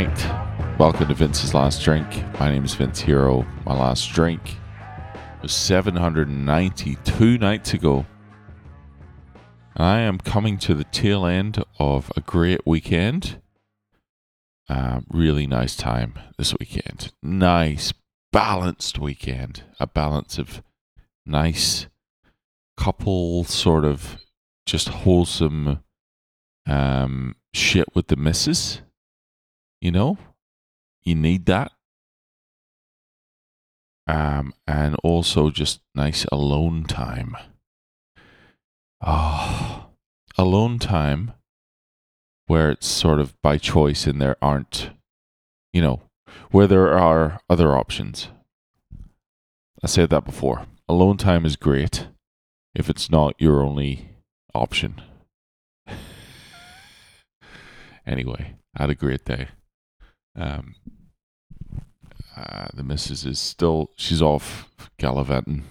[0.00, 2.06] Welcome to Vince's Last Drink.
[2.40, 3.46] My name is Vince Hero.
[3.66, 4.56] My last drink
[5.42, 8.06] was 792 nights ago.
[9.76, 13.42] And I am coming to the tail end of a great weekend.
[14.70, 17.12] Uh, really nice time this weekend.
[17.22, 17.92] Nice,
[18.32, 19.64] balanced weekend.
[19.78, 20.62] A balance of
[21.26, 21.88] nice,
[22.78, 24.16] couple sort of
[24.64, 25.80] just wholesome
[26.66, 28.80] um, shit with the missus.
[29.80, 30.18] You know,
[31.02, 31.72] you need that.
[34.06, 37.36] Um, and also just nice alone time.
[39.00, 39.86] Ah,
[40.36, 41.32] alone time
[42.46, 44.90] where it's sort of by choice and there aren't,
[45.72, 46.02] you know,
[46.50, 48.28] where there are other options.
[49.82, 50.66] I said that before.
[50.88, 52.08] Alone time is great
[52.74, 54.10] if it's not your only
[54.54, 55.00] option.
[58.06, 59.48] anyway, I had a great day.
[60.36, 60.74] Um,
[62.36, 65.64] uh, the missus is still, she's off gallivanting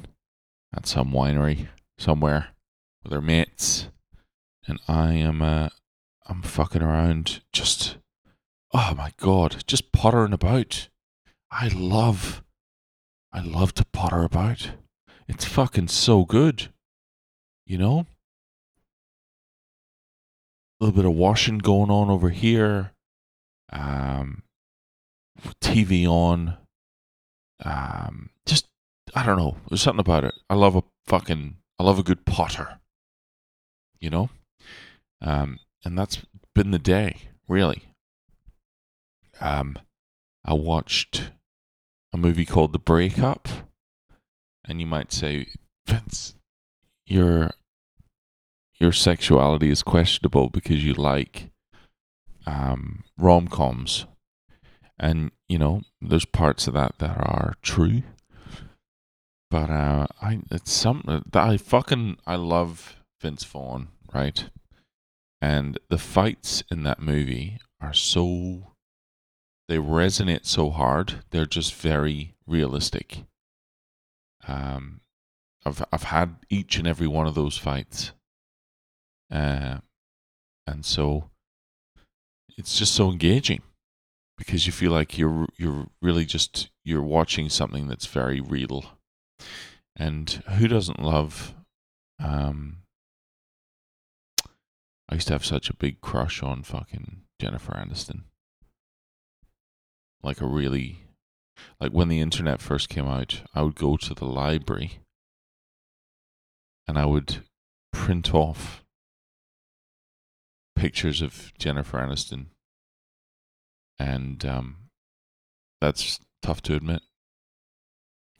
[0.75, 2.49] at some winery somewhere
[3.03, 3.88] with her mates.
[4.67, 5.69] And I am, uh,
[6.27, 7.97] I'm fucking around just,
[8.73, 10.89] oh my God, just pottering about.
[11.51, 12.44] I love,
[13.33, 14.71] I love to potter about.
[15.27, 16.69] It's fucking so good.
[17.66, 18.05] You know?
[20.79, 22.91] A little bit of washing going on over here.
[23.71, 24.44] Um,
[25.61, 26.57] TV on.
[27.63, 28.67] Um, just
[29.15, 29.57] I don't know.
[29.69, 30.35] There's something about it.
[30.49, 31.57] I love a fucking.
[31.79, 32.79] I love a good Potter.
[33.99, 34.29] You know,
[35.21, 36.19] um, and that's
[36.55, 37.83] been the day really.
[39.41, 39.77] Um,
[40.45, 41.31] I watched
[42.13, 43.47] a movie called The Breakup,
[44.66, 45.47] and you might say,
[45.85, 46.35] Vince,
[47.05, 47.51] your
[48.79, 51.49] your sexuality is questionable because you like
[52.45, 54.05] um, rom coms
[54.99, 58.03] and you know there's parts of that that are true.
[59.49, 64.49] But uh i it's something that i fucking i love vince vaughn right?
[65.41, 68.73] And the fights in that movie are so
[69.67, 71.23] they resonate so hard.
[71.29, 73.23] They're just very realistic.
[74.47, 75.01] Um
[75.66, 78.11] i've i've had each and every one of those fights.
[79.31, 79.77] Uh
[80.67, 81.29] and so
[82.57, 83.61] it's just so engaging
[84.39, 88.85] because you feel like you're you're really just you're watching something that's very real.
[89.95, 91.53] And who doesn't love
[92.23, 92.78] um
[95.09, 98.23] I used to have such a big crush on fucking Jennifer Aniston.
[100.23, 100.99] Like a really
[101.81, 104.99] like when the internet first came out, I would go to the library
[106.88, 107.44] and I would
[107.91, 108.85] print off
[110.78, 112.45] pictures of Jennifer Aniston
[113.99, 114.77] and um,
[115.81, 117.01] that's tough to admit.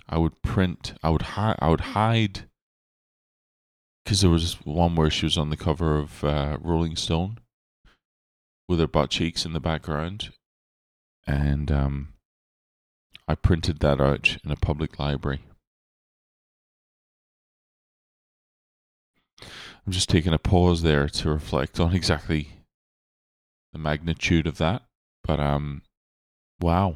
[0.08, 0.94] I would print.
[1.04, 1.58] I would hide.
[1.60, 2.46] I would hide
[4.04, 7.40] because there was one where she was on the cover of uh, Rolling Stone
[8.68, 10.32] with her butt cheeks in the background,
[11.28, 12.14] and um,
[13.28, 15.42] I printed that out in a public library.
[19.42, 22.50] I'm just taking a pause there to reflect on exactly
[23.74, 24.84] the magnitude of that.
[25.30, 25.84] But um,
[26.60, 26.96] wow,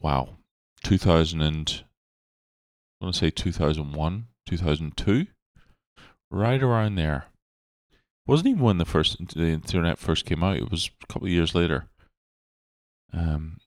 [0.00, 0.30] wow,
[0.82, 1.84] two thousand and
[2.98, 5.26] I want to say two thousand one, two thousand two,
[6.30, 7.26] right around there.
[8.26, 10.56] wasn't even when the first the internet first came out.
[10.56, 11.88] It was a couple of years later.
[13.12, 13.58] Um,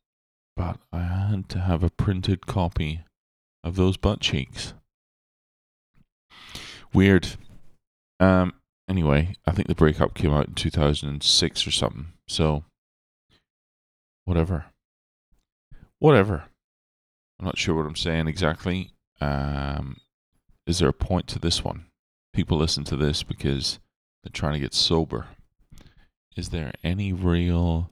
[0.55, 3.01] but I had to have a printed copy
[3.63, 4.73] of those butt cheeks.
[6.91, 7.35] Weird.
[8.19, 8.53] Um.
[8.89, 12.07] Anyway, I think the breakup came out in two thousand and six or something.
[12.27, 12.63] So,
[14.25, 14.65] whatever.
[15.99, 16.45] Whatever.
[17.39, 18.91] I'm not sure what I'm saying exactly.
[19.21, 19.97] Um,
[20.67, 21.85] is there a point to this one?
[22.33, 23.79] People listen to this because
[24.23, 25.27] they're trying to get sober.
[26.35, 27.91] Is there any real.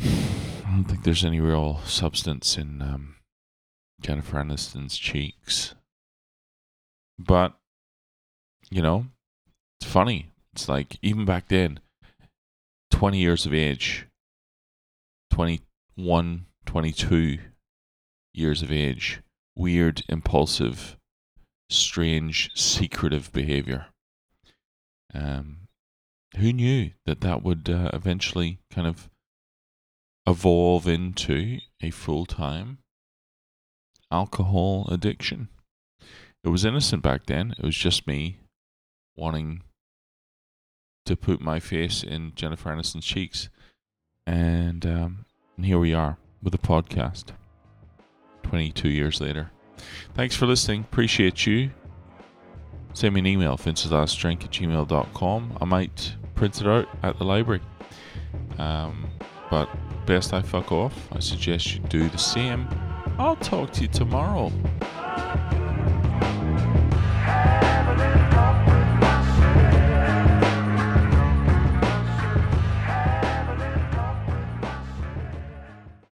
[0.00, 3.16] I don't think there's any real substance in um,
[4.00, 5.74] Jennifer Aniston's cheeks.
[7.18, 7.54] But,
[8.70, 9.06] you know,
[9.80, 10.32] it's funny.
[10.52, 11.80] It's like, even back then,
[12.96, 14.06] 20 years of age,
[15.30, 17.38] 21, 22
[18.32, 19.20] years of age,
[19.54, 20.96] weird, impulsive,
[21.68, 23.88] strange, secretive behavior.
[25.12, 25.68] Um,
[26.38, 29.10] who knew that that would uh, eventually kind of
[30.26, 32.78] evolve into a full time
[34.10, 35.48] alcohol addiction?
[36.42, 37.54] It was innocent back then.
[37.58, 38.38] It was just me
[39.14, 39.64] wanting
[41.06, 43.48] to put my face in Jennifer Aniston's cheeks,
[44.26, 45.24] and um,
[45.56, 47.26] and here we are with a podcast.
[48.42, 49.50] Twenty two years later.
[50.14, 50.82] Thanks for listening.
[50.82, 51.70] Appreciate you.
[52.92, 55.58] Send me an email, vinceslastdrink at gmail.com.
[55.60, 57.60] I might print it out at the library.
[58.58, 59.10] Um,
[59.50, 59.68] but
[60.06, 61.08] best I fuck off.
[61.12, 62.66] I suggest you do the same.
[63.18, 64.50] I'll talk to you tomorrow.